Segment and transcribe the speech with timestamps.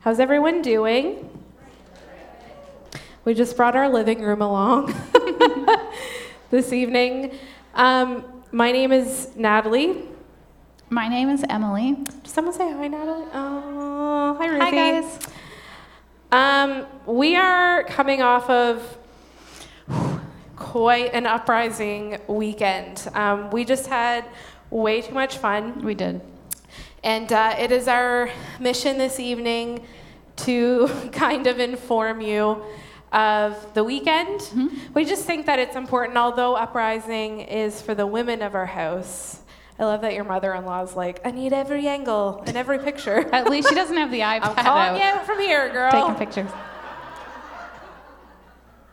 [0.00, 1.28] How's everyone doing?
[3.26, 4.94] We just brought our living room along
[6.50, 7.38] this evening.
[7.74, 10.04] Um, my name is Natalie.
[10.88, 11.96] My name is Emily.
[11.96, 13.26] Did someone say hi, Natalie?
[13.34, 14.64] Oh, hi, Ruthie.
[14.64, 15.18] Hi, guys.
[16.32, 18.96] Um, we are coming off of
[20.56, 23.06] quite an uprising weekend.
[23.12, 24.24] Um, we just had
[24.70, 25.84] way too much fun.
[25.84, 26.22] We did.
[27.02, 29.84] And uh, it is our mission this evening
[30.36, 32.62] to kind of inform you
[33.12, 34.40] of the weekend.
[34.40, 34.92] Mm-hmm.
[34.94, 39.40] We just think that it's important, although Uprising is for the women of our house.
[39.78, 42.78] I love that your mother in law is like, I need every angle and every
[42.78, 43.26] picture.
[43.32, 45.20] At least she doesn't have the iPad I'm calling out.
[45.20, 45.90] you from here, girl.
[45.90, 46.50] Taking pictures.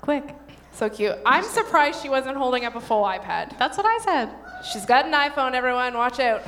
[0.02, 0.34] Quick.
[0.72, 1.18] So cute.
[1.26, 3.58] I'm surprised she wasn't holding up a full iPad.
[3.60, 4.30] That's what I said.
[4.72, 5.96] She's got an iPhone, everyone.
[5.96, 6.44] Watch out.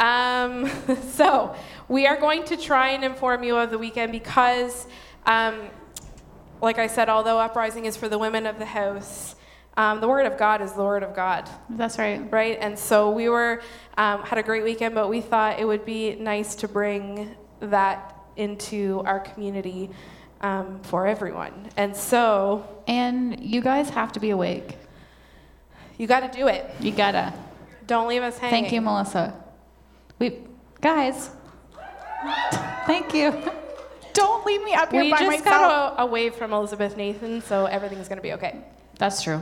[0.00, 0.68] Um,
[1.12, 1.54] so,
[1.88, 4.86] we are going to try and inform you of the weekend because,
[5.26, 5.60] um,
[6.60, 9.34] like I said, although Uprising is for the women of the house,
[9.76, 12.20] um, the Word of God is the Word of God, That's right.
[12.32, 12.58] right?
[12.60, 13.62] And so we were
[13.96, 18.16] um, had a great weekend, but we thought it would be nice to bring that
[18.36, 19.90] into our community
[20.40, 21.68] um, for everyone.
[21.76, 24.76] And so And you guys have to be awake.
[25.98, 26.70] you got to do it.
[26.80, 27.34] You gotta.
[27.86, 28.62] Don't leave us hanging.
[28.62, 29.34] Thank you, Melissa.
[30.20, 30.38] We,
[30.82, 31.30] guys.
[32.86, 33.42] Thank you.
[34.12, 35.44] Don't leave me up here We by just myself.
[35.44, 38.60] got a, a wave from Elizabeth Nathan, so everything's gonna be okay.
[38.98, 39.40] That's true.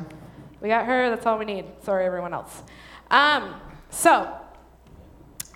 [0.61, 1.11] We got her.
[1.11, 1.65] That's all we need.
[1.83, 2.63] Sorry, everyone else.
[3.11, 3.55] Um,
[3.91, 4.33] so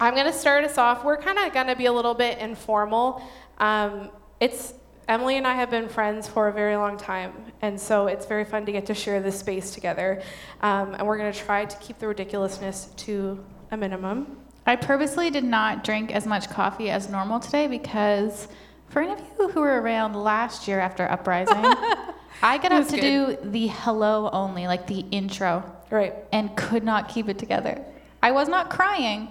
[0.00, 1.04] I'm gonna start us off.
[1.04, 3.22] We're kind of gonna be a little bit informal.
[3.58, 4.74] Um, it's
[5.06, 8.44] Emily and I have been friends for a very long time, and so it's very
[8.44, 10.20] fun to get to share this space together.
[10.62, 14.41] Um, and we're gonna try to keep the ridiculousness to a minimum.
[14.66, 18.48] I purposely did not drink as much coffee as normal today because
[18.88, 21.56] for any of you who were around last year after Uprising,
[22.42, 26.14] I got up to do the hello only, like the intro, Right.
[26.32, 27.84] and could not keep it together.
[28.22, 29.28] I was not crying.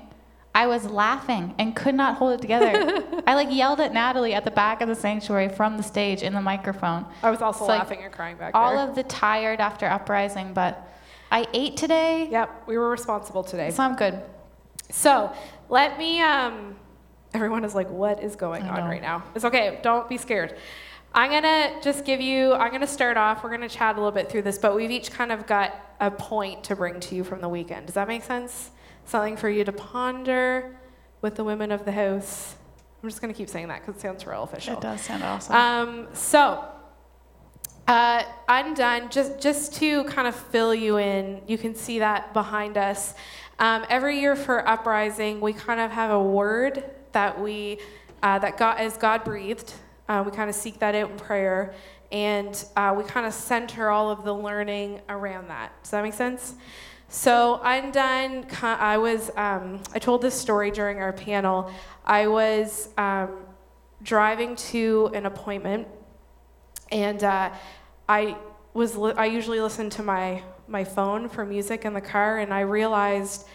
[0.53, 3.21] I was laughing and could not hold it together.
[3.27, 6.33] I like yelled at Natalie at the back of the sanctuary from the stage in
[6.33, 7.05] the microphone.
[7.23, 8.89] I was also like laughing and crying back All there.
[8.89, 10.89] of the tired after Uprising, but
[11.31, 13.71] I ate today, yep, we were responsible today.
[13.71, 14.21] so I'm good.
[14.91, 15.33] So
[15.69, 16.21] let me.
[16.21, 16.75] Um,
[17.33, 19.79] everyone is like, "What is going on right now?" It's okay.
[19.81, 20.55] Don't be scared.
[21.13, 22.53] I'm gonna just give you.
[22.53, 23.43] I'm gonna start off.
[23.43, 26.09] We're gonna chat a little bit through this, but we've each kind of got a
[26.09, 27.85] point to bring to you from the weekend.
[27.87, 28.71] Does that make sense?
[29.05, 30.77] Something for you to ponder
[31.21, 32.55] with the women of the house.
[33.03, 34.75] I'm just gonna keep saying that because it sounds real official.
[34.75, 35.55] It does sound awesome.
[35.55, 36.63] Um, so,
[37.87, 39.09] uh, undone.
[39.09, 43.15] Just just to kind of fill you in, you can see that behind us.
[43.61, 47.77] Um, every year for uprising, we kind of have a word that we
[48.23, 49.75] uh, that God is God breathed.
[50.09, 51.75] Uh, we kind of seek that out in prayer,
[52.11, 55.73] and uh, we kind of center all of the learning around that.
[55.83, 56.55] Does that make sense?
[57.07, 58.47] So undone.
[58.63, 59.29] I was.
[59.35, 61.71] Um, I told this story during our panel.
[62.03, 63.45] I was um,
[64.01, 65.87] driving to an appointment,
[66.91, 67.51] and uh,
[68.09, 68.37] I
[68.73, 68.95] was.
[68.95, 70.41] Li- I usually listen to my
[70.71, 73.47] my phone for music in the car, and I realized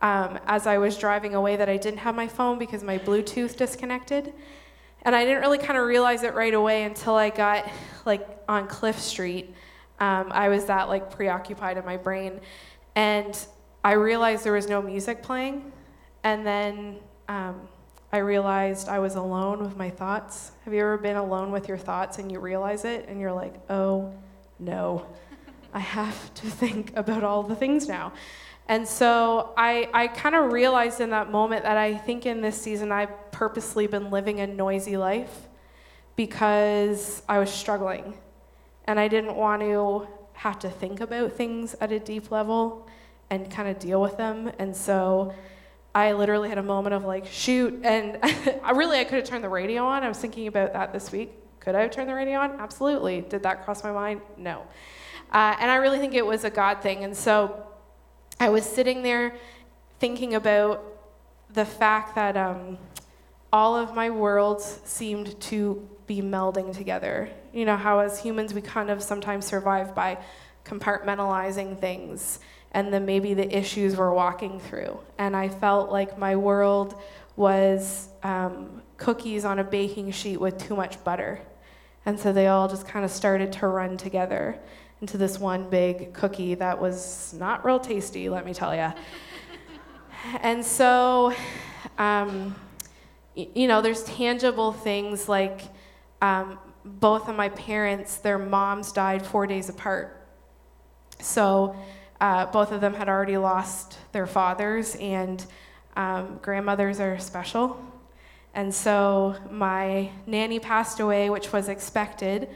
[0.00, 3.56] um, as I was driving away that I didn't have my phone because my Bluetooth
[3.56, 4.32] disconnected.
[5.02, 7.70] And I didn't really kind of realize it right away until I got
[8.04, 9.54] like on Cliff Street.
[10.00, 12.40] Um, I was that like preoccupied in my brain,
[12.94, 13.38] and
[13.84, 15.72] I realized there was no music playing.
[16.24, 17.68] And then um,
[18.12, 20.52] I realized I was alone with my thoughts.
[20.64, 23.54] Have you ever been alone with your thoughts and you realize it and you're like,
[23.70, 24.12] oh
[24.58, 25.06] no,
[25.72, 28.12] I have to think about all the things now.
[28.68, 32.60] And so I, I kind of realized in that moment that I think in this
[32.60, 35.48] season I've purposely been living a noisy life
[36.16, 38.14] because I was struggling
[38.84, 42.88] and I didn't want to have to think about things at a deep level
[43.30, 44.50] and kind of deal with them.
[44.58, 45.34] And so
[45.94, 47.80] I literally had a moment of like, shoot.
[47.84, 48.18] And
[48.62, 50.02] I really, I could have turned the radio on.
[50.02, 51.32] I was thinking about that this week.
[51.60, 52.52] Could I have turned the radio on?
[52.52, 53.20] Absolutely.
[53.22, 54.20] Did that cross my mind?
[54.36, 54.66] No.
[55.32, 57.04] Uh, and I really think it was a God thing.
[57.04, 57.66] And so
[58.38, 59.34] I was sitting there
[59.98, 60.84] thinking about
[61.52, 62.78] the fact that um,
[63.52, 67.30] all of my worlds seemed to be melding together.
[67.52, 70.18] You know, how as humans we kind of sometimes survive by
[70.64, 72.38] compartmentalizing things
[72.72, 74.98] and then maybe the issues we're walking through.
[75.18, 77.00] And I felt like my world
[77.36, 81.40] was um, cookies on a baking sheet with too much butter.
[82.04, 84.58] And so they all just kind of started to run together
[85.02, 88.92] into this one big cookie that was not real tasty, let me tell you.
[90.42, 91.34] and so,
[91.98, 92.54] um,
[93.36, 95.62] y- you know, there's tangible things like
[96.22, 100.24] um, both of my parents, their moms died four days apart.
[101.18, 101.74] So
[102.20, 105.44] uh, both of them had already lost their fathers, and
[105.96, 107.76] um, grandmothers are special.
[108.54, 112.48] And so my nanny passed away, which was expected,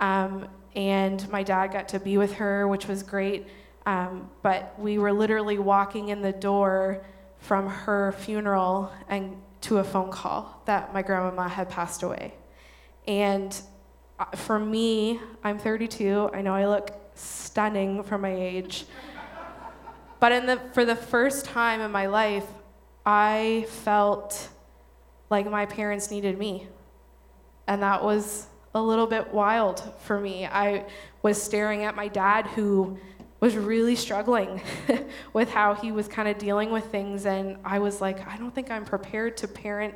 [0.00, 3.46] um, and my dad got to be with her, which was great.
[3.84, 7.04] Um, but we were literally walking in the door
[7.38, 12.34] from her funeral and to a phone call that my grandmama had passed away.
[13.06, 13.58] And
[14.18, 16.30] uh, for me, I'm 32.
[16.32, 18.84] I know I look stunning for my age.
[20.20, 22.46] But in the, for the first time in my life,
[23.04, 24.48] I felt
[25.30, 26.68] like my parents needed me.
[27.66, 30.46] And that was a little bit wild for me.
[30.46, 30.86] I
[31.22, 32.98] was staring at my dad, who
[33.40, 34.60] was really struggling
[35.32, 37.26] with how he was kind of dealing with things.
[37.26, 39.94] And I was like, I don't think I'm prepared to parent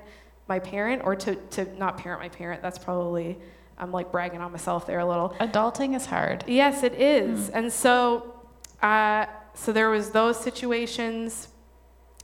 [0.49, 2.61] my parent or to, to not parent my parent.
[2.61, 3.39] That's probably,
[3.79, 5.31] I'm like bragging on myself there a little.
[5.41, 6.45] Adulting is hard.
[6.49, 7.49] Yes, it is.
[7.51, 8.35] And so,
[8.83, 11.49] uh, so there was those situations.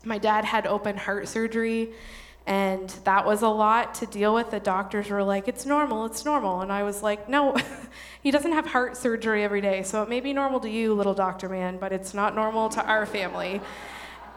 [0.04, 1.92] My dad had open heart surgery,
[2.46, 4.50] and that was a lot to deal with.
[4.50, 7.56] The doctors were like, "It's normal, it's normal," and I was like, "No,
[8.22, 11.14] he doesn't have heart surgery every day, so it may be normal to you, little
[11.14, 13.60] doctor man, but it's not normal to our family."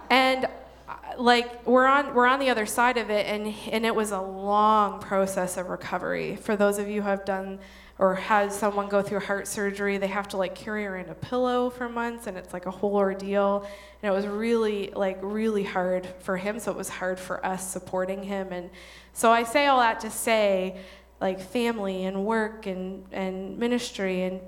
[0.10, 3.96] And uh, like we're on we're on the other side of it and and it
[3.96, 7.58] was a long process of recovery for those of you who have done
[7.97, 11.69] or has someone go through heart surgery they have to like carry around a pillow
[11.69, 13.65] for months and it's like a whole ordeal.
[14.01, 17.71] And it was really like really hard for him so it was hard for us
[17.71, 18.51] supporting him.
[18.51, 18.69] And
[19.13, 20.77] so i say all that to say
[21.21, 24.41] like family and work and and ministry and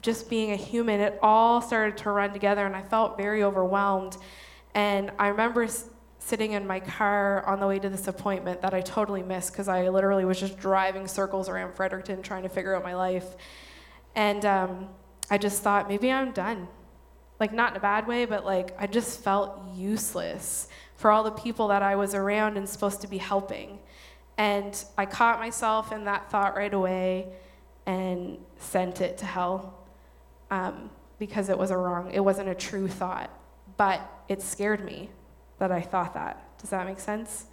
[0.00, 4.16] just being a human it all started to run together and i felt very overwhelmed.
[4.74, 5.66] And I remember
[6.28, 9.66] sitting in my car on the way to this appointment that I totally missed because
[9.66, 13.24] I literally was just driving circles around Fredericton trying to figure out my life.
[14.14, 14.88] And um,
[15.30, 16.68] I just thought, maybe I'm done.
[17.40, 21.30] Like, not in a bad way, but like, I just felt useless for all the
[21.30, 23.78] people that I was around and supposed to be helping.
[24.36, 27.28] And I caught myself in that thought right away
[27.86, 29.78] and sent it to hell
[30.50, 33.30] um, because it was a wrong, it wasn't a true thought.
[33.78, 35.08] But it scared me
[35.58, 36.58] that I thought that.
[36.58, 37.46] Does that make sense?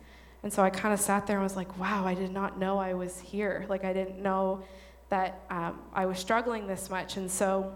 [0.44, 2.78] And so I kind of sat there and was like, wow, I did not know
[2.78, 3.66] I was here.
[3.68, 4.64] Like, I didn't know
[5.10, 7.18] that um, I was struggling this much.
[7.18, 7.74] And so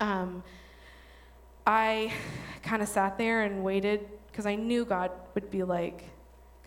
[0.00, 0.42] um,
[1.66, 2.12] I
[2.62, 6.04] kind of sat there and waited because I knew God would be like,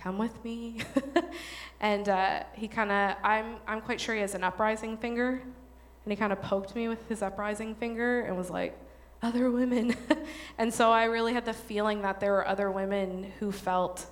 [0.02, 0.82] come with me.
[1.80, 5.42] and uh, he kind of, I'm, I'm quite sure he has an uprising finger.
[6.06, 8.78] And he kind of poked me with his uprising finger and was like,
[9.22, 9.96] other women.
[10.58, 14.06] and so I really had the feeling that there were other women who felt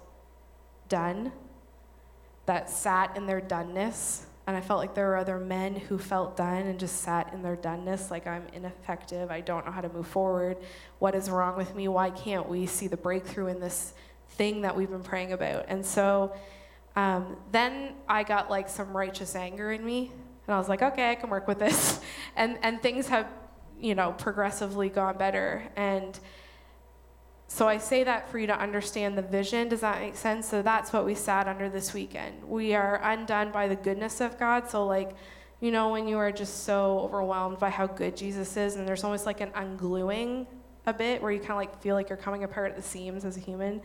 [0.89, 1.31] done,
[2.45, 4.23] that sat in their doneness.
[4.47, 7.41] And I felt like there were other men who felt done and just sat in
[7.41, 10.57] their doneness, like I'm ineffective, I don't know how to move forward.
[10.99, 11.89] What is wrong with me?
[11.89, 13.93] Why can't we see the breakthrough in this
[14.31, 15.65] thing that we've been praying about?
[15.67, 16.33] And so
[16.95, 20.11] um, then I got like some righteous anger in me,
[20.47, 21.99] and I was like, okay, I can work with this.
[22.37, 23.25] And, and things have
[23.79, 25.63] you know, progressively gone better.
[25.75, 26.19] And
[27.47, 29.69] so I say that for you to understand the vision.
[29.69, 30.47] Does that make sense?
[30.47, 32.43] So that's what we sat under this weekend.
[32.43, 34.69] We are undone by the goodness of God.
[34.69, 35.11] So, like,
[35.61, 39.03] you know, when you are just so overwhelmed by how good Jesus is, and there's
[39.03, 40.45] almost like an ungluing
[40.85, 43.25] a bit where you kind of like feel like you're coming apart at the seams
[43.25, 43.81] as a human.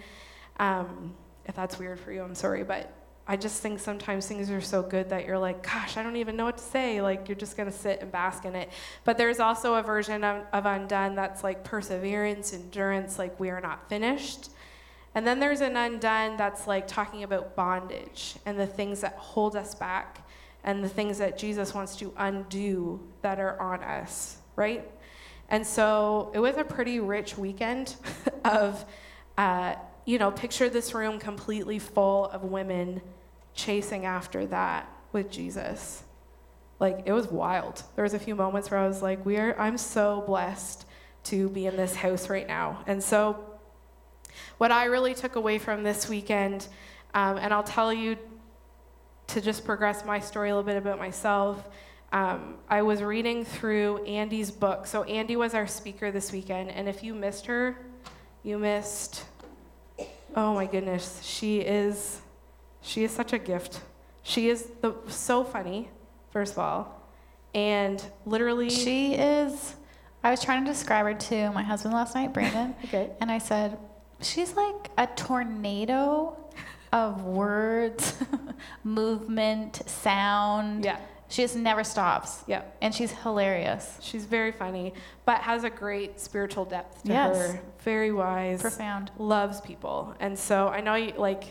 [0.59, 1.15] Um,
[1.47, 2.93] if that's weird for you, I'm sorry, but
[3.27, 6.37] I just think sometimes things are so good that you're like, gosh, I don't even
[6.37, 7.01] know what to say.
[7.01, 8.69] Like, you're just going to sit and bask in it.
[9.05, 13.61] But there's also a version of, of undone that's like perseverance, endurance, like we are
[13.61, 14.51] not finished.
[15.15, 19.55] And then there's an undone that's like talking about bondage and the things that hold
[19.55, 20.27] us back
[20.65, 24.89] and the things that Jesus wants to undo that are on us, right?
[25.49, 27.97] And so it was a pretty rich weekend
[28.45, 28.85] of,
[29.39, 33.01] uh, you know, picture this room completely full of women
[33.55, 36.03] chasing after that with Jesus.
[36.81, 37.83] Like it was wild.
[37.95, 39.59] There was a few moments where I was like, "We are.
[39.59, 40.85] I'm so blessed
[41.25, 43.45] to be in this house right now." And so,
[44.59, 46.67] what I really took away from this weekend,
[47.15, 48.17] um, and I'll tell you
[49.29, 51.69] to just progress my story a little bit about myself.
[52.13, 54.87] Um, I was reading through Andi's book.
[54.87, 57.77] So Andi was our speaker this weekend, and if you missed her,
[58.43, 59.25] you missed.
[60.35, 62.21] Oh my goodness, she is,
[62.81, 63.81] she is such a gift.
[64.23, 65.91] She is the so funny,
[66.31, 67.03] first of all,
[67.55, 68.71] and literally.
[68.71, 69.75] She is.
[70.25, 73.11] I was trying to describe her to my husband last night, Brandon, okay.
[73.21, 73.77] and I said,
[74.21, 76.37] she's like a tornado
[76.93, 78.15] of words,
[78.85, 80.85] movement, sound.
[80.85, 80.99] Yeah.
[81.33, 82.45] She just never stops.
[82.47, 82.61] Yeah.
[82.83, 83.97] And she's hilarious.
[84.03, 84.93] She's very funny,
[85.25, 87.37] but has a great spiritual depth to Yes.
[87.37, 87.61] her.
[87.83, 88.61] Very wise.
[88.61, 89.11] Profound.
[89.17, 90.15] Loves people.
[90.21, 91.45] And so I know you like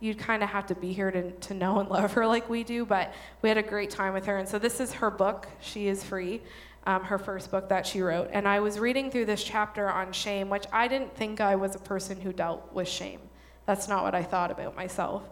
[0.00, 2.64] you'd kind of have to be here to, to know and love her like we
[2.64, 4.38] do, but we had a great time with her.
[4.38, 6.42] And so this is her book, She is Free,
[6.86, 8.30] um, her first book that she wrote.
[8.32, 11.76] And I was reading through this chapter on shame, which I didn't think I was
[11.76, 13.20] a person who dealt with shame.
[13.66, 15.22] That's not what I thought about myself.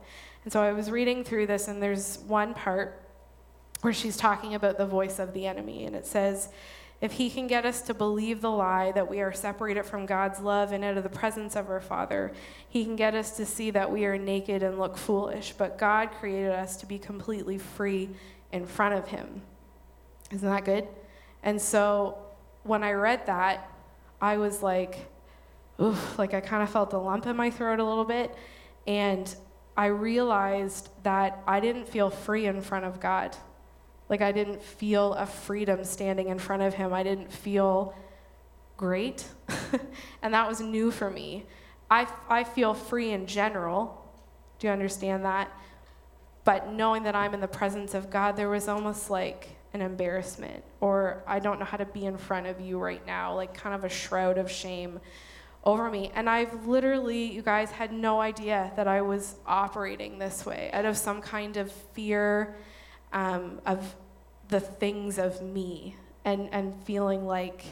[0.45, 3.03] And so I was reading through this, and there's one part
[3.87, 5.85] where she's talking about the voice of the enemy.
[5.85, 6.49] And it says,
[7.01, 10.41] if he can get us to believe the lie that we are separated from God's
[10.41, 12.33] love and out of the presence of our Father,
[12.69, 15.55] he can get us to see that we are naked and look foolish.
[15.57, 18.09] But God created us to be completely free
[18.51, 19.41] in front of him.
[20.33, 20.89] Isn't that good?
[21.45, 22.19] And so
[22.65, 23.71] when I read that,
[24.21, 25.07] I was like,
[25.81, 28.35] oof, like I kind of felt a lump in my throat a little bit.
[28.89, 29.33] And
[29.77, 33.37] I realized that I didn't feel free in front of God.
[34.09, 36.93] Like I didn't feel a freedom standing in front of him.
[36.93, 37.95] I didn't feel
[38.77, 39.25] great.
[40.23, 41.45] and that was new for me.
[41.91, 44.03] I, I feel free in general.
[44.59, 45.51] Do you understand that?
[46.45, 50.65] But knowing that I'm in the presence of God, there was almost like an embarrassment,
[50.81, 53.75] or I don't know how to be in front of you right now, like kind
[53.75, 55.01] of a shroud of shame
[55.65, 56.13] over me.
[56.15, 60.85] And I've literally, you guys, had no idea that I was operating this way out
[60.85, 62.57] of some kind of fear
[63.17, 63.97] um, of
[64.49, 65.97] the things of me
[66.27, 67.65] and, and feeling like,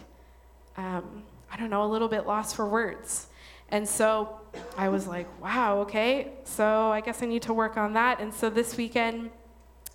[0.79, 1.23] um,
[1.53, 3.27] I don't know, a little bit lost for words.
[3.69, 4.41] And so
[4.79, 8.21] I was like, wow, okay, so I guess I need to work on that.
[8.21, 9.31] And so this weekend,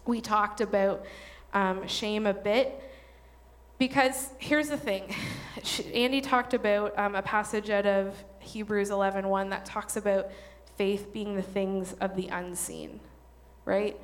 [0.05, 1.03] we talked about
[1.53, 2.83] um, shame a bit.
[3.79, 5.15] Because here's the thing
[5.55, 10.29] Andi talked about um, a passage out of Hebrews 11:1 that talks about
[10.77, 12.99] faith being the things of the unseen,
[13.65, 13.97] right?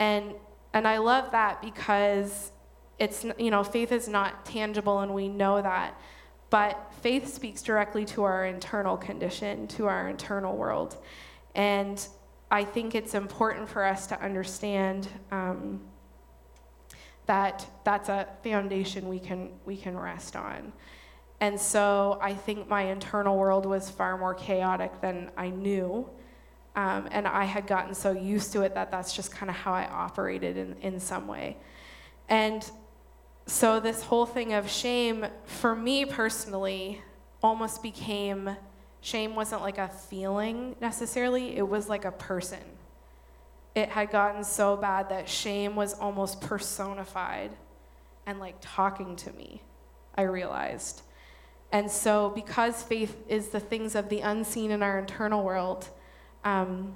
[0.00, 0.34] And
[0.74, 2.52] and I love that because
[2.98, 5.98] it's you know faith is not tangible and we know that,
[6.50, 10.96] but faith speaks directly to our internal condition, to our internal world,
[11.54, 12.06] and
[12.50, 15.08] I think it's important for us to understand.
[15.30, 15.80] Um,
[17.26, 20.72] that that's a foundation we can we can rest on.
[21.40, 26.08] And so I think my internal world was far more chaotic than I knew.
[26.74, 29.72] Um, and I had gotten so used to it that that's just kind of how
[29.72, 31.58] I operated in, in some way.
[32.28, 32.68] And
[33.46, 37.02] so this whole thing of shame, for me personally,
[37.42, 38.56] almost became
[39.00, 42.60] shame wasn't like a feeling necessarily, it was like a person
[43.74, 47.50] it had gotten so bad that shame was almost personified
[48.26, 49.62] and like talking to me,
[50.14, 51.02] I realized.
[51.72, 55.88] And so, because faith is the things of the unseen in our internal world,
[56.44, 56.94] um,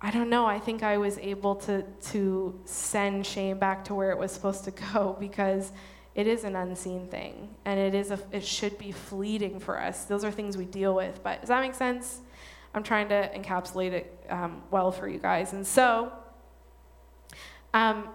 [0.00, 0.46] I don't know.
[0.46, 4.64] I think I was able to, to send shame back to where it was supposed
[4.64, 5.72] to go because
[6.14, 10.04] it is an unseen thing and it, is a, it should be fleeting for us.
[10.04, 11.22] Those are things we deal with.
[11.22, 12.20] But does that make sense?
[12.74, 15.52] I'm trying to encapsulate it um, well for you guys.
[15.52, 16.12] And so,
[17.74, 18.08] um,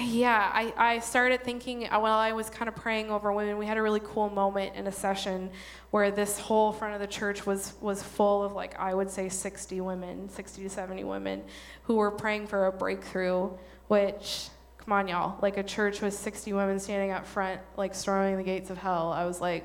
[0.00, 3.66] yeah, I, I started thinking uh, while I was kind of praying over women, we
[3.66, 5.50] had a really cool moment in a session
[5.90, 9.28] where this whole front of the church was, was full of, like, I would say
[9.28, 11.42] 60 women, 60 to 70 women,
[11.82, 13.50] who were praying for a breakthrough,
[13.88, 18.38] which, come on, y'all, like a church with 60 women standing up front, like, storming
[18.38, 19.12] the gates of hell.
[19.12, 19.64] I was like,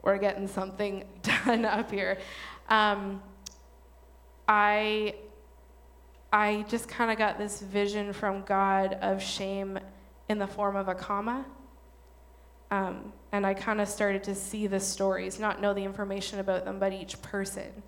[0.00, 2.16] we're getting something done up here.
[2.70, 3.22] Um,
[4.48, 5.16] I
[6.32, 9.78] I just kind of got this vision from God of shame
[10.28, 11.44] in the form of a comma.
[12.70, 16.64] Um, and I kind of started to see the stories, not know the information about
[16.64, 17.82] them, but each person.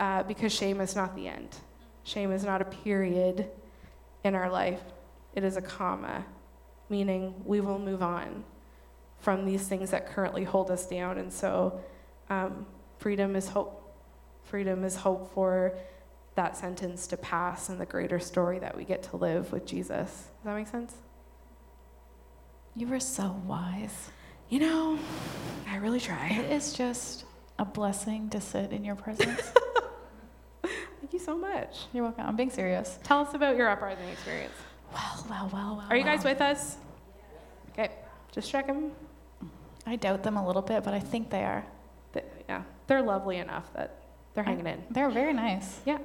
[0.00, 1.56] Uh, because shame is not the end.
[2.02, 3.50] Shame is not a period
[4.24, 4.82] in our life,
[5.34, 6.24] it is a comma,
[6.90, 8.44] meaning we will move on
[9.18, 11.18] from these things that currently hold us down.
[11.18, 11.80] And so,
[12.28, 12.66] um,
[12.98, 13.76] freedom is hope.
[14.44, 15.74] Freedom is hope for
[16.40, 20.08] that sentence to pass and the greater story that we get to live with Jesus.
[20.08, 20.94] Does that make sense?
[22.74, 24.08] You were so wise.
[24.48, 24.98] You know,
[25.68, 26.28] I really try.
[26.28, 27.26] It is just
[27.58, 29.52] a blessing to sit in your presence.
[30.62, 31.80] Thank you so much.
[31.92, 32.24] You're welcome.
[32.26, 32.98] I'm being serious.
[33.04, 34.54] Tell us about your uprising experience.
[34.94, 35.86] Well, well, well, well.
[35.90, 36.32] Are you guys well.
[36.32, 36.78] with us?
[37.72, 37.90] Okay,
[38.32, 38.92] just checking.
[39.86, 41.66] I doubt them a little bit, but I think they are.
[42.48, 44.82] Yeah, they're lovely enough that they're hanging in.
[44.90, 45.80] They're very nice.
[45.84, 45.98] Yeah.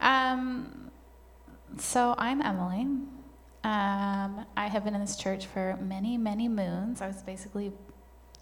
[0.00, 0.90] Um,
[1.78, 2.86] so I'm Emily.
[3.64, 7.00] Um, I have been in this church for many, many moons.
[7.00, 7.72] I was basically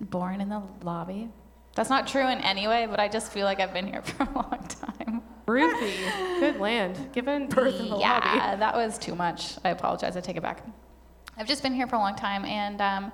[0.01, 1.31] born in the lobby
[1.75, 4.25] That's not true in any way, but I just feel like I've been here for
[4.25, 5.23] a long time.
[5.47, 5.95] Ruthie,
[6.41, 7.11] good land.
[7.13, 8.61] Given birth in the yeah, lobby.
[8.61, 9.57] that was too much.
[9.65, 10.17] I apologize.
[10.17, 10.63] I take it back.
[11.37, 13.13] I've just been here for a long time and um,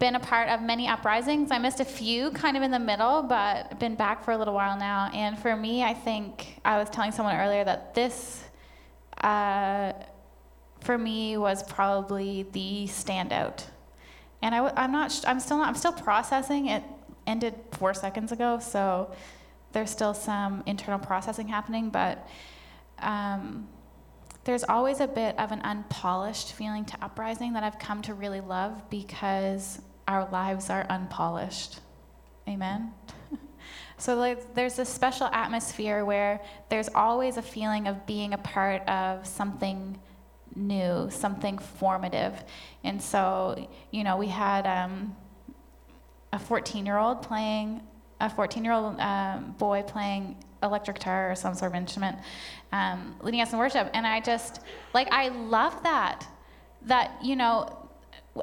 [0.00, 1.50] been a part of many uprisings.
[1.50, 4.54] I missed a few kind of in the middle, but been back for a little
[4.54, 5.10] while now.
[5.14, 8.42] And for me, I think I was telling someone earlier that this,
[9.20, 9.92] uh,
[10.80, 13.66] for me, was probably the standout.
[14.40, 15.22] And I, I'm not.
[15.26, 15.68] I'm still not.
[15.68, 16.68] I'm still processing.
[16.68, 16.82] It
[17.26, 19.12] ended four seconds ago, so
[19.72, 22.26] there's still some internal processing happening, but.
[22.98, 23.68] Um,
[24.44, 28.40] there's always a bit of an unpolished feeling to uprising that I've come to really
[28.40, 29.80] love because
[30.10, 31.78] our lives are unpolished.
[32.48, 32.92] Amen.
[33.96, 38.86] so like there's this special atmosphere where there's always a feeling of being a part
[38.88, 39.96] of something
[40.56, 42.44] new, something formative.
[42.82, 45.14] And so, you know, we had um,
[46.32, 47.80] a 14 year old playing,
[48.20, 52.18] a 14 year old um, boy playing electric guitar or some sort of instrument,
[52.72, 53.88] um, leading us in worship.
[53.94, 54.60] And I just,
[54.92, 56.26] like, I love that.
[56.82, 57.79] That, you know,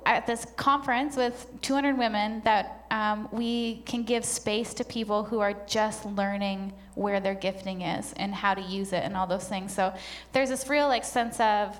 [0.05, 5.39] at this conference with 200 women, that um, we can give space to people who
[5.39, 9.47] are just learning where their gifting is and how to use it and all those
[9.47, 9.73] things.
[9.73, 9.93] So
[10.33, 11.79] there's this real, like, sense of,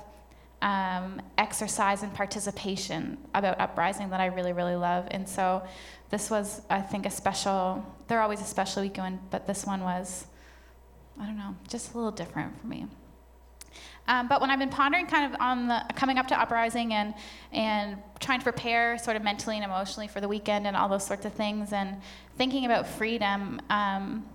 [0.62, 5.08] um, exercise and participation about uprising that I really, really love.
[5.12, 5.64] And so
[6.10, 10.26] this was, I think, a special, they're always a special weekend, but this one was,
[11.20, 12.88] I don't know, just a little different for me.
[14.08, 17.14] Um, but when I've been pondering kind of on the coming up to uprising and
[17.52, 21.06] and trying to prepare sort of mentally and emotionally for the weekend and all those
[21.06, 22.02] sorts of things and
[22.38, 24.26] thinking about freedom, um,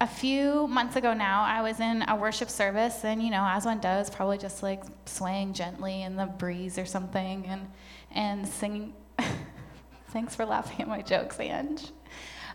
[0.00, 3.64] a few months ago now, I was in a worship service, and you know, as
[3.64, 7.68] one does, probably just like swaying gently in the breeze or something, and
[8.10, 8.92] and singing.
[10.08, 11.90] Thanks for laughing at my jokes, Ange.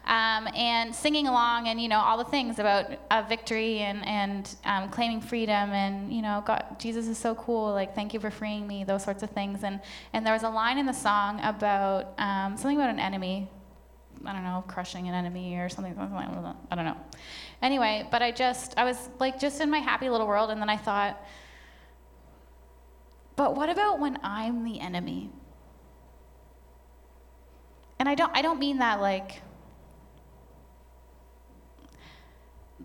[0.09, 2.89] Um, and singing along, and you know, all the things about
[3.29, 7.71] victory and and um, claiming freedom, and you know, God, Jesus is so cool.
[7.73, 8.83] Like, thank you for freeing me.
[8.83, 9.63] Those sorts of things.
[9.63, 9.79] And
[10.13, 13.47] and there was a line in the song about um, something about an enemy
[14.25, 15.97] I don't know, crushing an enemy or something.
[15.97, 16.97] I don't know.
[17.61, 20.69] Anyway, but I just, I was like just in my happy little world, and then
[20.69, 21.23] I thought,
[23.35, 25.29] but what about when I'm the enemy?
[27.97, 29.41] And I don't, I don't mean that like,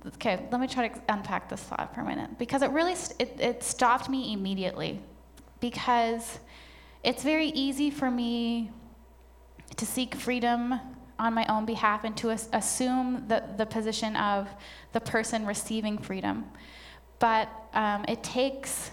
[0.07, 3.37] okay, let me try to unpack this thought for a minute because it really, it,
[3.41, 5.01] it stopped me immediately
[5.61, 6.39] because
[7.03, 8.71] it's very easy for me
[9.77, 10.79] to seek freedom
[11.19, 14.49] on my own behalf and to as- assume the, the position of
[14.93, 16.45] the person receiving freedom.
[17.19, 18.91] But um, it takes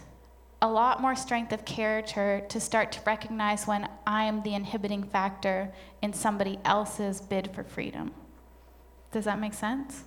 [0.62, 5.04] a lot more strength of character to start to recognize when I am the inhibiting
[5.04, 8.12] factor in somebody else's bid for freedom.
[9.12, 10.04] Does that make sense?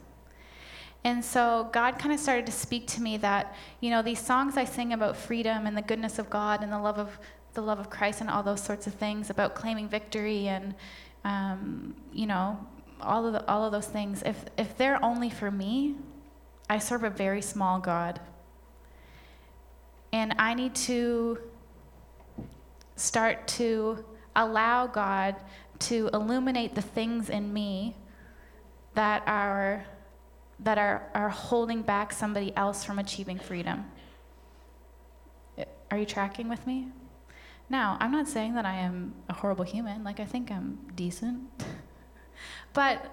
[1.04, 4.56] And so God kind of started to speak to me that, you know, these songs
[4.56, 7.18] I sing about freedom and the goodness of God and the love of
[7.52, 10.74] the love of Christ and all those sorts of things about claiming victory and
[11.24, 12.58] um, you know,
[13.00, 14.22] all of the, all of those things.
[14.24, 15.96] If if they're only for me,
[16.68, 18.20] I serve a very small God,
[20.12, 21.38] and I need to
[22.96, 24.04] start to
[24.36, 25.36] allow God
[25.80, 27.96] to illuminate the things in me
[28.94, 29.84] that are
[30.60, 33.84] that are, are holding back somebody else from achieving freedom.
[35.90, 36.88] Are you tracking with me?
[37.68, 40.04] Now, I'm not saying that I am a horrible human.
[40.04, 41.40] Like, I think I'm decent.
[42.72, 43.10] but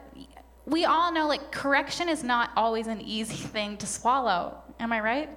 [0.65, 4.57] we all know, like, correction is not always an easy thing to swallow.
[4.79, 5.29] Am I right?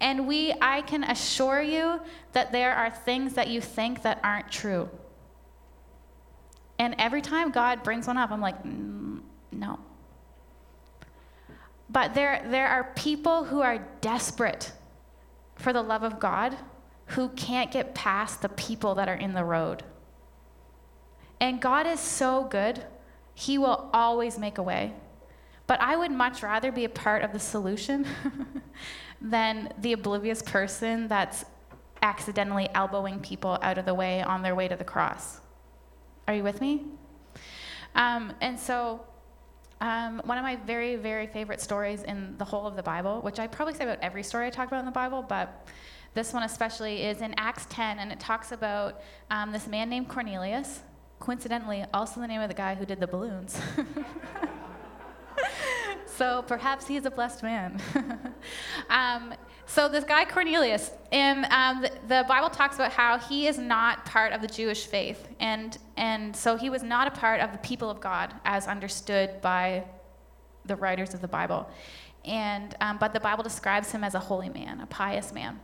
[0.00, 2.00] And we, I can assure you
[2.32, 4.88] that there are things that you think that aren't true.
[6.78, 9.20] And every time God brings one up, I'm like, mm,
[9.52, 9.78] no.
[11.90, 14.72] But there, there are people who are desperate
[15.56, 16.56] for the love of God
[17.06, 19.82] who can't get past the people that are in the road.
[21.40, 22.84] And God is so good,
[23.34, 24.92] He will always make a way.
[25.66, 28.06] But I would much rather be a part of the solution
[29.20, 31.44] than the oblivious person that's
[32.02, 35.40] accidentally elbowing people out of the way on their way to the cross.
[36.28, 36.84] Are you with me?
[37.96, 39.00] Um, and so,
[39.80, 43.38] um, one of my very, very favorite stories in the whole of the Bible, which
[43.38, 45.66] I probably say about every story I talk about in the Bible, but
[46.12, 50.08] this one especially is in Acts 10, and it talks about um, this man named
[50.08, 50.80] Cornelius,
[51.18, 53.60] coincidentally, also the name of the guy who did the balloons.
[56.20, 57.80] so perhaps he's a blessed man.
[58.90, 59.32] um,
[59.64, 64.04] so this guy Cornelius, and um, the, the, Bible talks about how he is not
[64.04, 67.58] part of the Jewish faith, and and so he was not a part of the
[67.58, 69.82] people of God as understood by
[70.66, 71.66] the writers of the Bible,
[72.26, 75.58] and um, but the Bible describes him as a holy man, a pious man.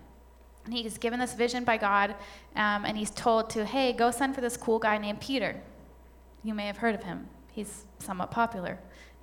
[0.64, 2.14] And he's given this vision by God,
[2.54, 5.60] um, and he's told to, hey, go send for this cool guy named Peter.
[6.42, 7.28] You may have heard of him.
[7.52, 8.78] He's somewhat popular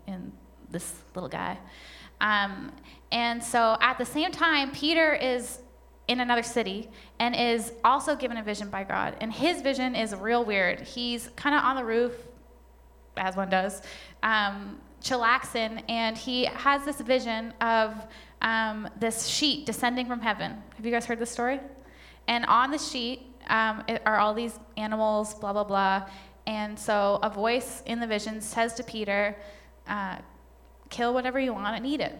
[0.06, 0.32] in
[0.74, 1.58] this little guy.
[2.20, 2.72] Um,
[3.12, 5.60] and so at the same time, Peter is
[6.08, 9.16] in another city and is also given a vision by God.
[9.22, 10.82] And his vision is real weird.
[10.82, 12.14] He's kind of on the roof,
[13.16, 13.82] as one does,
[14.22, 17.96] um, chillaxing, and he has this vision of
[18.42, 20.62] um, this sheet descending from heaven.
[20.76, 21.60] Have you guys heard this story?
[22.28, 26.10] And on the sheet um, are all these animals, blah, blah, blah.
[26.48, 29.36] And so a voice in the vision says to Peter,
[29.88, 30.18] uh,
[30.93, 32.17] kill whatever you want and eat it.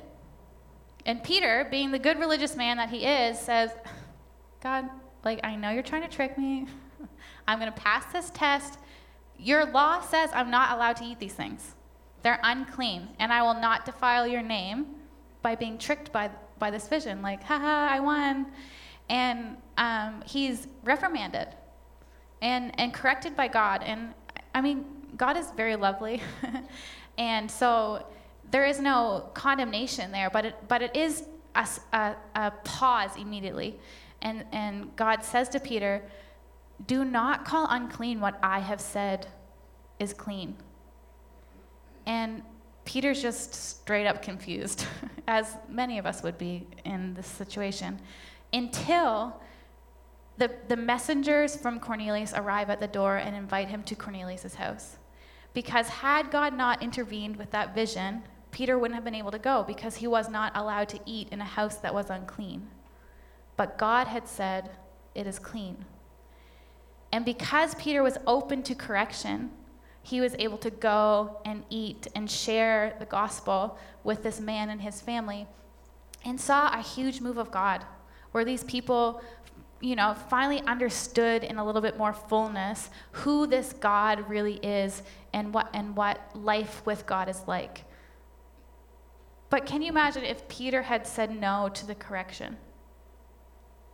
[1.06, 3.72] And Peter, being the good religious man that he is, says,
[4.62, 4.90] God,
[5.24, 6.68] like, I know you're trying to trick me.
[7.48, 8.80] I'm going to pass this test.
[9.38, 11.76] Your law says I'm not allowed to eat these things.
[12.24, 14.88] They're unclean, and I will not defile your name
[15.42, 17.22] by being tricked by, by this vision.
[17.22, 18.48] Like, haha, I won.
[19.10, 21.50] And um, he's reprimanded
[22.42, 23.84] and, and corrected by God.
[23.84, 24.14] And
[24.56, 24.86] I mean,
[25.18, 26.22] God is very lovely.
[27.18, 28.06] and so
[28.54, 31.24] there is no condemnation there, but it, but it is
[31.56, 33.80] a, a, a pause immediately.
[34.22, 36.04] And, and God says to Peter,
[36.86, 39.26] Do not call unclean what I have said
[40.00, 40.56] is clean.
[42.06, 42.44] And
[42.86, 44.86] Peter's just straight up confused,
[45.28, 48.00] as many of us would be in this situation,
[48.54, 49.42] until
[50.38, 54.98] the, the messengers from Cornelius arrive at the door and invite him to Cornelius' house.
[55.56, 58.22] Because had God not intervened with that vision,
[58.54, 61.42] Peter wouldn't have been able to go because he was not allowed to eat in
[61.42, 62.70] a house that was unclean.
[63.58, 64.70] But God had said,
[65.16, 65.86] It is clean.
[67.12, 69.52] And because Peter was open to correction,
[70.04, 74.82] he was able to go and eat and share the gospel with this man and
[74.82, 75.48] his family
[76.24, 77.86] and saw a huge move of God
[78.32, 79.22] where these people
[79.80, 85.04] you know finally understood in a little bit more fullness who this God really is
[85.34, 87.84] and what and what life with God is like
[89.54, 92.58] but can you imagine if Peter had said no to the correction?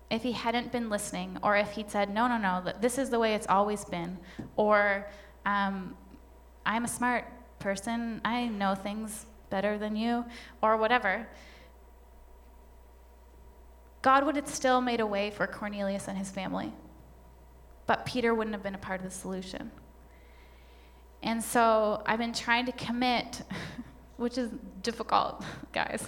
[0.10, 3.20] If he hadn't been listening, or if he'd said, no, no, no, this is the
[3.20, 4.18] way it's always been,
[4.56, 5.06] or
[5.46, 5.98] um,
[6.66, 7.26] I'm a smart
[7.60, 10.24] person, I know things better than you,
[10.64, 11.28] or whatever,
[14.02, 16.72] God would have still made a way for Cornelius and his family.
[17.86, 19.72] But Peter wouldn't have been a part of the solution.
[21.22, 23.42] And so I've been trying to commit
[24.20, 24.52] which is
[24.84, 26.04] difficult, guys,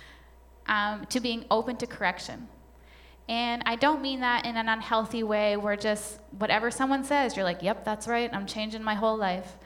[0.66, 2.48] um, to being open to correction.
[3.28, 7.44] And I don't mean that in an unhealthy way where just whatever someone says, you're
[7.44, 9.58] like, yep, that's right, I'm changing my whole life.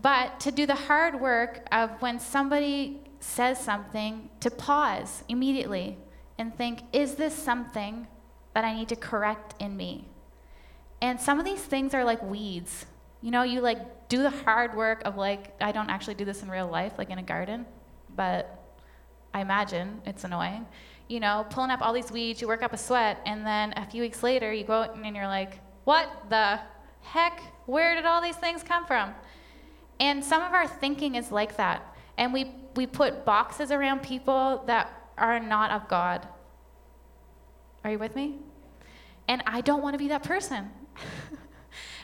[0.00, 5.98] But to do the hard work of when somebody says something, to pause immediately
[6.38, 8.06] and think, is this something
[8.54, 10.08] that I need to correct in me?
[11.02, 12.86] And some of these things are like weeds.
[13.22, 13.78] You know, you like
[14.10, 17.10] do the hard work of like, I don't actually do this in real life, like
[17.10, 17.64] in a garden,
[18.16, 18.74] but
[19.32, 20.66] I imagine it's annoying.
[21.08, 23.86] You know, pulling up all these weeds, you work up a sweat, and then a
[23.86, 26.58] few weeks later, you go and you're like, what the
[27.02, 27.40] heck?
[27.66, 29.14] Where did all these things come from?
[30.00, 31.96] And some of our thinking is like that.
[32.18, 36.26] And we, we put boxes around people that are not of God.
[37.84, 38.38] Are you with me?
[39.28, 40.70] And I don't want to be that person.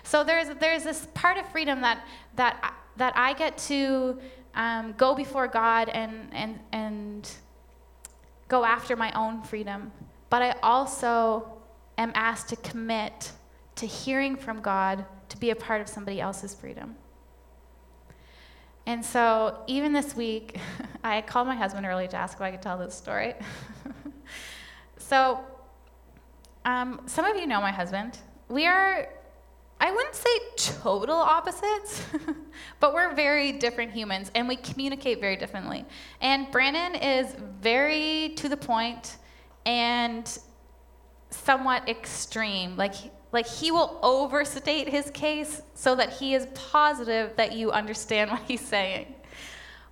[0.06, 4.20] So there's, there's this part of freedom that, that, that I get to
[4.54, 7.28] um, go before God and, and, and
[8.46, 9.90] go after my own freedom.
[10.30, 11.58] But I also
[11.98, 13.32] am asked to commit
[13.74, 16.94] to hearing from God to be a part of somebody else's freedom.
[18.86, 20.60] And so, even this week,
[21.04, 23.34] I called my husband early to ask if I could tell this story.
[24.98, 25.40] so,
[26.64, 28.18] um, some of you know my husband.
[28.48, 29.08] We are
[29.86, 32.02] I wouldn't say total opposites,
[32.80, 35.84] but we're very different humans and we communicate very differently.
[36.20, 39.18] And Brandon is very to the point
[39.64, 40.26] and
[41.30, 42.76] somewhat extreme.
[42.76, 42.94] Like,
[43.30, 48.42] like he will overstate his case so that he is positive that you understand what
[48.42, 49.14] he's saying.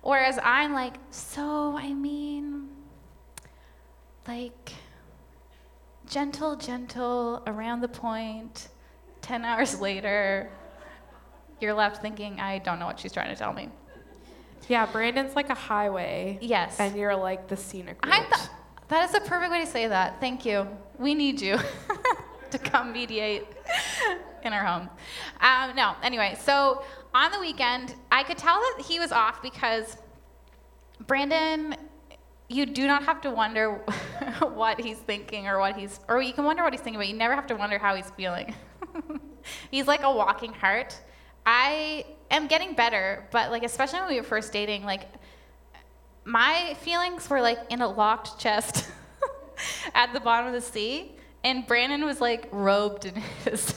[0.01, 2.67] Whereas I'm like, so I mean,
[4.27, 4.73] like,
[6.05, 8.67] gentle, gentle, around the point
[9.25, 10.49] 10 hours later,
[11.59, 13.69] you're left thinking, I don't know what she's trying to tell me.
[14.67, 16.37] Yeah, Brandon's like a highway.
[16.41, 16.79] Yes.
[16.79, 18.13] And you're like the scenic route.
[18.13, 18.49] Th-
[18.87, 20.19] that is the perfect way to say that.
[20.19, 20.67] Thank you.
[20.97, 21.57] We need you
[22.51, 23.45] to come mediate
[24.43, 24.89] in our home.
[25.41, 26.83] Um, no, anyway, so
[27.13, 29.97] on the weekend, I could tell that he was off because
[31.07, 31.75] Brandon,
[32.47, 33.71] you do not have to wonder
[34.53, 37.15] what he's thinking or what he's, or you can wonder what he's thinking, but you
[37.15, 38.53] never have to wonder how he's feeling.
[39.71, 40.99] he's like a walking heart.
[41.45, 45.07] I am getting better, but like, especially when we were first dating, like,
[46.23, 48.89] my feelings were like in a locked chest
[49.93, 53.75] at the bottom of the sea, and Brandon was like robed in his.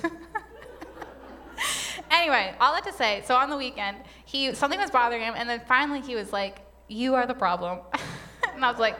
[2.10, 5.48] anyway, all that to say, so on the weekend, he something was bothering him, and
[5.48, 7.80] then finally he was like, "You are the problem,"
[8.58, 8.96] and I was like,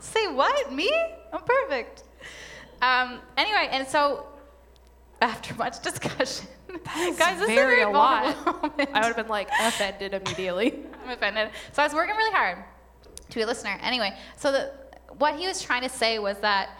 [0.00, 0.72] "Say what?
[0.72, 0.90] Me?
[1.32, 2.02] I'm perfect."
[2.80, 4.26] Um, anyway, and so
[5.20, 6.48] after much discussion,
[6.84, 8.44] guys, this very is a very a lot.
[8.44, 8.90] moment.
[8.92, 10.80] I would have been like offended immediately.
[11.04, 11.50] I'm offended.
[11.72, 12.58] So I was working really hard
[13.30, 13.78] to be a listener.
[13.80, 14.72] Anyway, so the,
[15.18, 16.70] what he was trying to say was that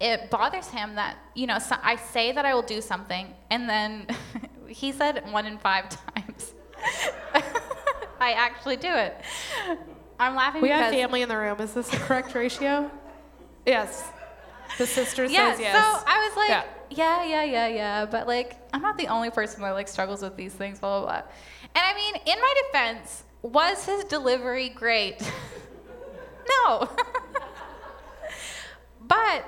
[0.00, 3.68] it bothers him that, you know, so I say that I will do something, and
[3.68, 4.06] then
[4.68, 6.54] he said one in five times.
[8.20, 9.20] I actually do it.
[10.18, 11.60] I'm laughing We because have family in the room.
[11.60, 12.90] Is this the correct ratio?
[13.64, 14.10] Yes.
[14.76, 15.74] The sister yeah, says yes.
[15.74, 16.64] so I was like, Yeah.
[16.90, 17.24] yeah.
[17.24, 20.52] yeah, yeah, yeah, But like, I'm not the only person that like struggles with these
[20.52, 21.22] things, blah, blah, blah.
[21.74, 25.20] And I mean, in my defense, was his delivery great?
[26.66, 26.88] no.
[29.06, 29.44] but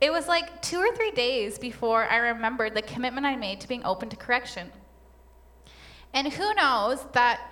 [0.00, 3.68] it was like two or three days before I remembered the commitment I made to
[3.68, 4.70] being open to correction.
[6.12, 7.50] And who knows that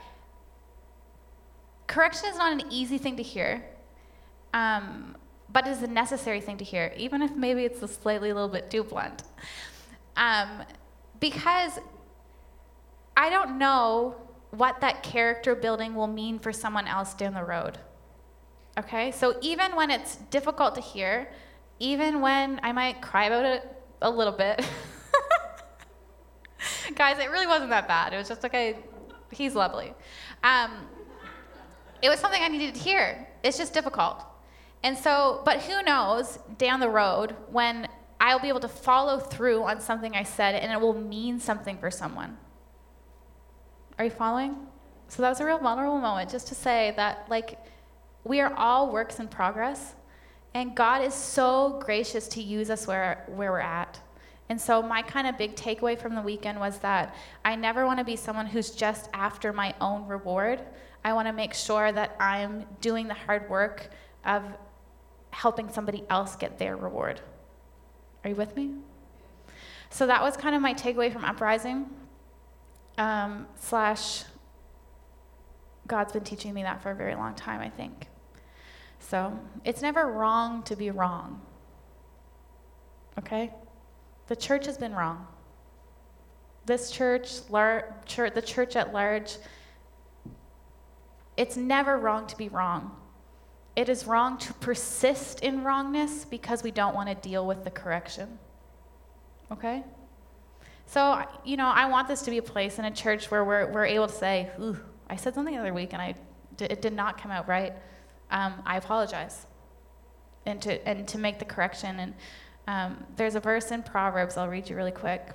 [1.87, 3.65] correction is not an easy thing to hear.
[4.53, 5.17] Um,
[5.53, 8.71] but it's a necessary thing to hear, even if maybe it's a slightly little bit
[8.71, 9.23] too blunt.
[10.17, 10.63] Um,
[11.21, 11.79] because
[13.17, 14.17] I don't know
[14.51, 17.79] what that character building will mean for someone else down the road.
[18.79, 19.13] Okay?
[19.13, 21.31] So even when it's difficult to hear,
[21.79, 23.63] even when I might cry about it
[24.03, 24.65] a little bit,
[26.97, 28.13] guys, it really wasn't that bad.
[28.13, 28.79] It was just like okay,
[29.31, 29.95] he's lovely.
[30.43, 30.71] Um,
[32.03, 33.27] it was something I needed to hear.
[33.43, 34.25] It's just difficult.
[34.83, 37.89] And so, but who knows down the road when
[38.21, 41.79] I'll be able to follow through on something I said and it will mean something
[41.79, 42.37] for someone.
[43.99, 44.57] Are you following?
[45.09, 47.59] So that was a real vulnerable moment just to say that, like,
[48.25, 49.95] we are all works in progress,
[50.55, 54.01] and God is so gracious to use us where, where we're at.
[54.49, 57.99] And so, my kind of big takeaway from the weekend was that I never want
[57.99, 60.63] to be someone who's just after my own reward.
[61.05, 63.91] I want to make sure that I'm doing the hard work
[64.25, 64.43] of
[65.31, 67.21] helping somebody else get their reward.
[68.23, 68.71] Are you with me?
[69.91, 71.91] So that was kind of my takeaway from Uprising.
[72.97, 74.25] Um, slash,
[75.87, 78.09] God's been teaching me that for a very long time, I think.
[78.99, 81.43] So it's never wrong to be wrong.
[83.19, 83.53] Okay?
[84.29, 85.27] The church has been wrong.
[86.65, 89.37] This church, lar- church the church at large,
[91.37, 92.97] it's never wrong to be wrong.
[93.77, 97.71] It is wrong to persist in wrongness because we don't want to deal with the
[97.71, 98.39] correction.
[99.51, 99.83] Okay?
[100.87, 103.67] So, you know, I want this to be a place in a church where we're,
[103.73, 104.79] we're able to say, ooh,
[105.11, 106.15] I said something the other week and I,
[106.61, 107.73] it did not come out right.
[108.31, 109.47] Um, I apologize.
[110.47, 111.99] And to, and to make the correction.
[111.99, 112.15] And
[112.69, 115.31] um, there's a verse in Proverbs, I'll read you really quick.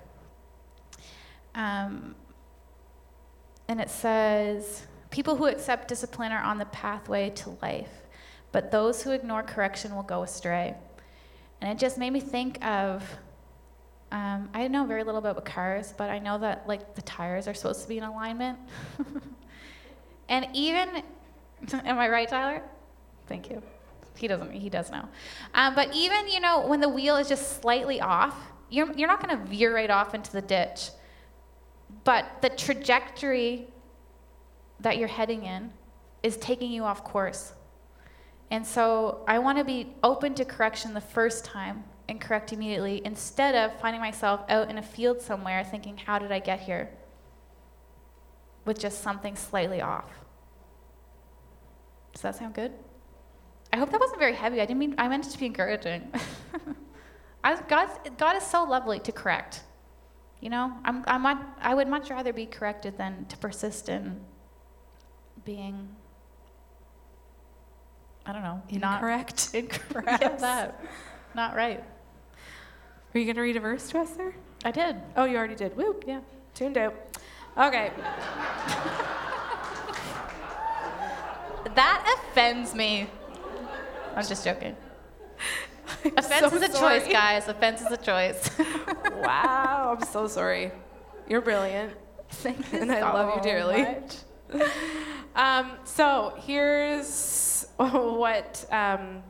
[1.56, 2.16] Um,
[3.68, 7.91] and it says, People who accept discipline are on the pathway to life,
[8.52, 10.76] but those who ignore correction will go astray.
[11.62, 13.04] And it just made me think of
[14.12, 17.54] um, I know very little about cars, but I know that like the tires are
[17.54, 18.58] supposed to be in alignment.
[20.30, 21.04] and even,
[21.74, 22.63] am I right, Tyler?
[23.28, 23.62] Thank you.
[24.15, 24.52] He doesn't.
[24.52, 25.08] He does know.
[25.54, 28.36] Um, but even you know when the wheel is just slightly off,
[28.69, 30.89] you're you're not going to veer right off into the ditch.
[32.04, 33.67] But the trajectory
[34.80, 35.72] that you're heading in
[36.24, 37.54] is taking you off course.
[38.52, 43.02] And so I want to be open to correction the first time and correct immediately
[43.06, 46.89] instead of finding myself out in a field somewhere thinking, how did I get here?
[48.65, 50.10] With just something slightly off.
[52.13, 52.74] Does that sound good?
[53.72, 54.60] I hope that wasn't very heavy.
[54.60, 56.12] I didn't mean, I meant it to be encouraging.
[57.68, 59.62] God's, God is so lovely to correct.
[60.42, 64.20] You know, I'm, I'm, I would much rather be corrected than to persist in
[65.45, 65.89] being,
[68.25, 69.49] I don't know, Incorrect.
[69.54, 70.21] Not, incorrect.
[70.21, 70.41] Yes.
[70.41, 70.84] that.
[71.36, 71.84] Not right.
[73.13, 74.34] Are you going to read a verse to us there?
[74.65, 74.95] I did.
[75.15, 75.75] Oh, you already did.
[75.78, 75.99] Woo.
[76.06, 76.19] Yeah.
[76.54, 76.93] Tuned out.
[77.58, 77.91] Okay.
[81.75, 83.08] that offends me.
[84.15, 84.75] I'm just joking.
[86.17, 86.99] Offense so is a sorry.
[86.99, 87.47] choice, guys.
[87.47, 88.49] Offense is a choice.
[89.19, 90.71] Wow, I'm so sorry.
[91.28, 91.91] You're brilliant.
[92.30, 93.84] Thank you And I love you dearly.
[93.84, 94.63] much.
[95.36, 99.24] Um, so here's what um,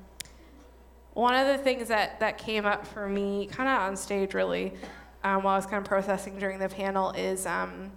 [1.14, 4.74] one of the things that, that came up for me, kind of on stage really,
[5.24, 7.92] um, while I was kind of processing during the panel, is um,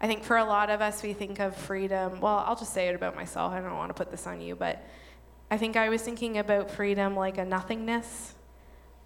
[0.00, 2.20] I think for a lot of us, we think of freedom.
[2.20, 3.52] Well, I'll just say it about myself.
[3.52, 4.84] I don't want to put this on you, but
[5.50, 8.34] I think I was thinking about freedom like a nothingness,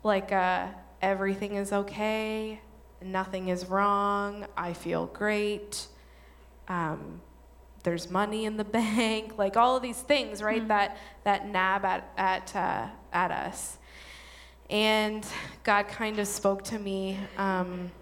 [0.02, 0.68] like uh,
[1.00, 2.60] everything is okay,
[3.02, 5.86] nothing is wrong, I feel great.
[6.68, 7.22] Um,
[7.84, 10.62] there's money in the bank, like all of these things, right?
[10.62, 10.68] Mhm.
[10.68, 13.78] That that nab at at uh, at us.
[14.70, 15.24] And
[15.62, 17.18] God kind of spoke to me.
[17.36, 17.92] Um,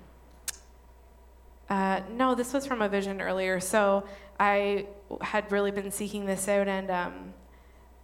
[1.68, 3.58] uh, no, this was from a vision earlier.
[3.60, 4.04] So
[4.38, 4.86] I
[5.20, 7.34] had really been seeking this out, and um,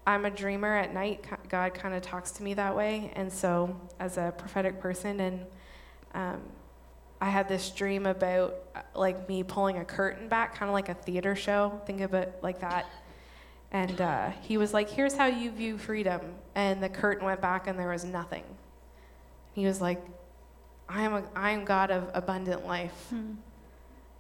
[0.07, 1.25] I'm a dreamer at night.
[1.49, 5.47] God kind of talks to me that way, and so as a prophetic person, and
[6.15, 6.41] um,
[7.21, 10.89] I had this dream about uh, like me pulling a curtain back, kind of like
[10.89, 11.81] a theater show.
[11.87, 12.87] Think of it like that.
[13.71, 16.21] And uh, he was like, "Here's how you view freedom,"
[16.55, 18.45] and the curtain went back, and there was nothing.
[19.53, 20.01] He was like,
[20.89, 23.35] "I am a, I am God of abundant life." Hmm.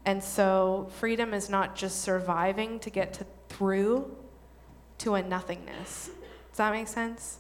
[0.05, 4.15] And so freedom is not just surviving to get to through
[4.99, 6.11] to a nothingness.
[6.51, 7.39] Does that make sense?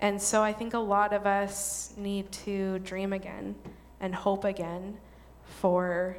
[0.00, 3.54] And so I think a lot of us need to dream again
[4.02, 4.98] and hope again
[5.44, 6.16] for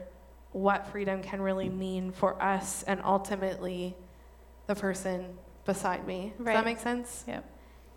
[0.54, 3.96] what freedom can really mean for us and ultimately
[4.68, 6.34] the person beside me.
[6.38, 7.24] Does that make sense?
[7.28, 7.46] Yep.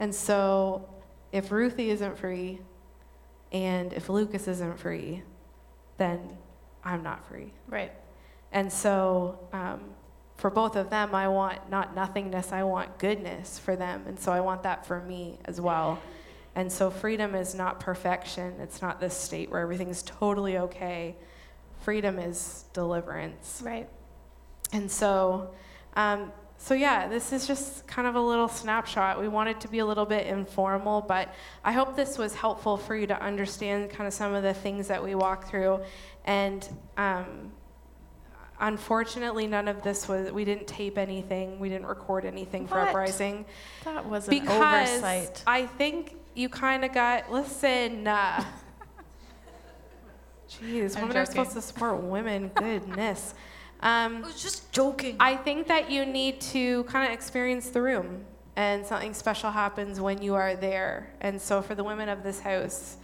[0.00, 0.88] And so
[1.32, 2.60] if Ruthie isn't free
[3.52, 5.22] and if Lucas isn't free,
[5.98, 6.36] then
[6.84, 7.52] I'm not free.
[7.68, 7.92] Right.
[8.52, 9.80] And so, um,
[10.36, 14.04] for both of them, I want not nothingness, I want goodness for them.
[14.06, 15.98] And so, I want that for me as well.
[16.56, 21.14] And so, freedom is not perfection, it's not this state where everything's totally okay.
[21.82, 23.62] Freedom is deliverance.
[23.64, 23.88] Right.
[24.72, 25.50] And so,
[25.94, 29.20] um, so yeah, this is just kind of a little snapshot.
[29.20, 32.96] We wanted to be a little bit informal, but I hope this was helpful for
[32.96, 35.80] you to understand kind of some of the things that we walk through.
[36.24, 36.66] And
[36.96, 37.52] um,
[38.58, 40.32] unfortunately, none of this was.
[40.32, 41.58] We didn't tape anything.
[41.60, 42.88] We didn't record anything for What?
[42.88, 43.44] uprising
[43.84, 45.42] That was an because oversight.
[45.46, 47.32] I think you kind of got.
[47.32, 48.06] Listen.
[48.06, 48.44] Uh,
[50.48, 52.50] Jeez, I'm women are supposed to support women.
[52.54, 53.34] Goodness.
[53.80, 55.16] Um, was just joking.
[55.18, 60.00] I think that you need to kind of experience the room, and something special happens
[60.00, 61.12] when you are there.
[61.20, 62.96] And so, for the women of this house,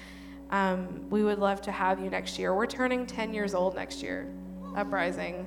[0.51, 2.55] um, we would love to have you next year.
[2.55, 4.33] We're turning 10 years old next year.
[4.77, 5.47] Uprising.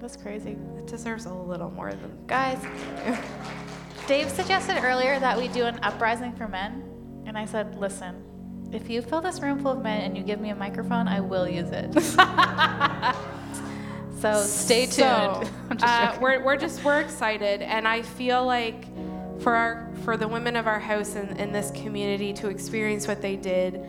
[0.00, 0.56] That's crazy.
[0.78, 2.26] It deserves a little more than.
[2.26, 2.62] Guys,
[4.06, 6.82] Dave suggested earlier that we do an uprising for men,
[7.34, 8.22] and I said, listen,
[8.72, 11.18] if you fill this room full of men and you give me a microphone, I
[11.18, 11.92] will use it.
[14.20, 15.50] so stay tuned.
[15.80, 18.84] So, uh, we're, we're just we're excited, and I feel like
[19.40, 23.20] for our for the women of our house and in this community to experience what
[23.20, 23.84] they did,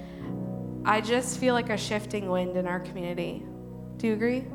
[0.84, 3.46] I just feel like a shifting wind in our community.
[3.98, 4.46] Do you agree?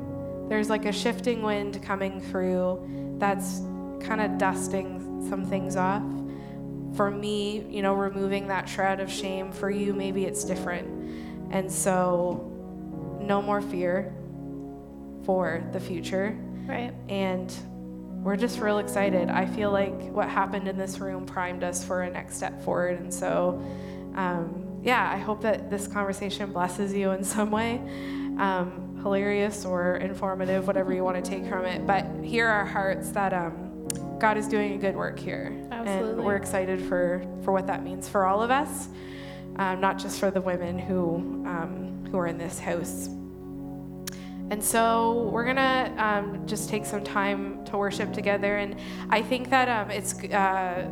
[0.49, 3.61] There's like a shifting wind coming through that's
[4.01, 6.03] kind of dusting some things off.
[7.01, 9.51] For me, you know, removing that shroud of shame.
[9.51, 10.87] For you, maybe it's different.
[11.49, 12.47] And so,
[13.19, 14.13] no more fear
[15.25, 16.37] for the future.
[16.67, 16.93] right.
[17.09, 17.51] And
[18.23, 19.31] we're just real excited.
[19.31, 22.99] I feel like what happened in this room primed us for a next step forward.
[22.99, 23.59] And so,
[24.13, 27.81] um, yeah, I hope that this conversation blesses you in some way.
[28.37, 31.87] Um, hilarious or informative, whatever you want to take from it.
[31.87, 33.60] But here are our hearts that um,
[34.21, 35.51] God is doing a good work here.
[35.71, 36.11] Absolutely.
[36.11, 38.87] And we're excited for, for what that means for all of us,
[39.55, 41.15] um, not just for the women who,
[41.47, 43.07] um, who are in this house.
[44.51, 48.57] And so we're gonna um, just take some time to worship together.
[48.57, 48.75] And
[49.09, 50.87] I think that um, it's uh,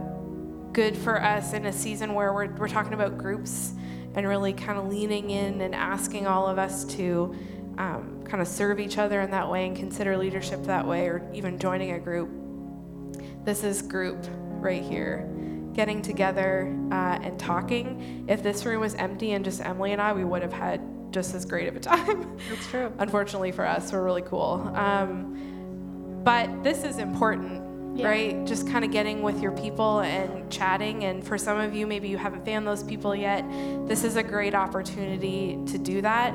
[0.74, 3.73] good for us in a season where we're, we're talking about groups
[4.15, 7.36] and really kind of leaning in and asking all of us to
[7.77, 11.30] um, kind of serve each other in that way and consider leadership that way, or
[11.32, 12.38] even joining a group.
[13.44, 14.25] This is group
[14.60, 15.27] right here.
[15.73, 18.25] Getting together uh, and talking.
[18.27, 20.81] If this room was empty and just Emily and I, we would have had
[21.12, 22.37] just as great of a time.
[22.50, 22.92] That's true.
[23.00, 24.71] Unfortunately for us, we're really cool.
[24.75, 28.08] Um, but this is important, Yeah.
[28.10, 28.46] right?
[28.46, 31.06] Just kind of getting with your people and chatting.
[31.06, 33.46] And for some of you, maybe you haven't found those people yet.
[33.87, 36.33] This is a great opportunity to do that.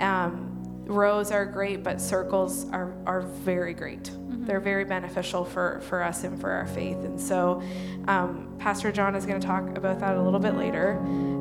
[0.00, 0.48] Um,
[0.84, 4.10] rows are great, but circles are, are very great.
[4.42, 6.98] They're very beneficial for, for us and for our faith.
[6.98, 7.62] And so,
[8.08, 10.98] um, Pastor John is going to talk about that a little bit later.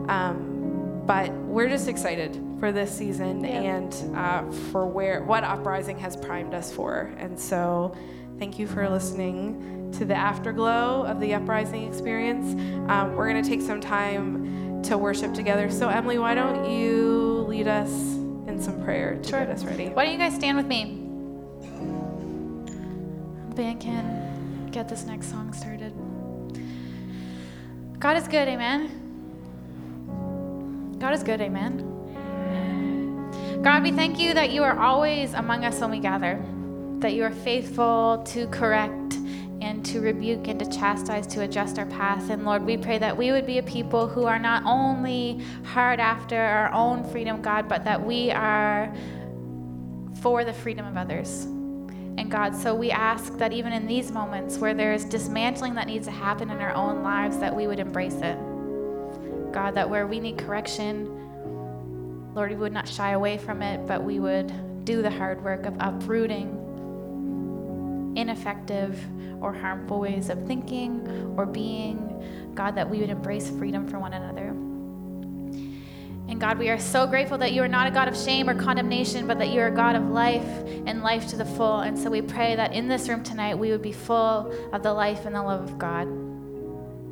[0.07, 3.49] Um, but we're just excited for this season Yeah.
[3.61, 7.11] and uh, for where what Uprising has primed us for.
[7.17, 7.95] And so,
[8.39, 12.53] thank you for listening to the afterglow of the Uprising experience.
[12.89, 15.69] Um, we're going to take some time to worship together.
[15.69, 17.89] So, Emily, why don't you lead us
[18.47, 19.39] in some prayer to Sure.
[19.39, 19.89] get us ready?
[19.89, 21.00] Why don't you guys stand with me?
[23.55, 25.93] Band can get this next song started.
[27.99, 28.89] God is good, amen.
[30.99, 31.87] God is good, amen.
[33.61, 36.43] God, we thank you that you are always among us when we gather,
[36.99, 39.15] that you are faithful to correct
[39.61, 42.29] and to rebuke and to chastise, to adjust our path.
[42.29, 45.99] And Lord, we pray that we would be a people who are not only hard
[45.99, 48.91] after our own freedom, God, but that we are
[50.21, 51.47] for the freedom of others.
[52.17, 56.07] And God, so we ask that even in these moments where there's dismantling that needs
[56.07, 58.37] to happen in our own lives, that we would embrace it.
[59.51, 64.03] God, that where we need correction, Lord, we would not shy away from it, but
[64.03, 66.57] we would do the hard work of uprooting
[68.15, 68.99] ineffective
[69.41, 72.51] or harmful ways of thinking or being.
[72.53, 74.53] God, that we would embrace freedom for one another.
[76.31, 78.55] And God, we are so grateful that you are not a God of shame or
[78.55, 80.47] condemnation, but that you are a God of life
[80.85, 81.81] and life to the full.
[81.81, 84.93] And so we pray that in this room tonight, we would be full of the
[84.93, 86.07] life and the love of God.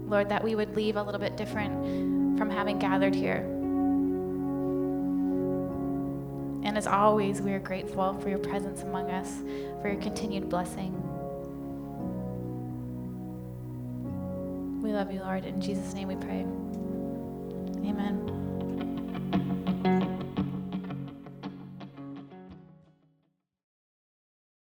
[0.09, 3.45] Lord, that we would leave a little bit different from having gathered here.
[6.63, 9.41] And as always, we are grateful for your presence among us,
[9.81, 10.93] for your continued blessing.
[14.81, 15.43] We love you, Lord.
[15.43, 16.45] In Jesus' name we pray.
[17.85, 18.38] Amen.